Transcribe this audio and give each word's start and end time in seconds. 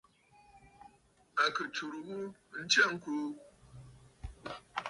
À 1.41 1.43
kɨ 1.55 1.63
tsurə 1.73 1.99
ghu 2.07 2.17
ntsya 2.63 2.83
ŋkuu. 2.93 3.27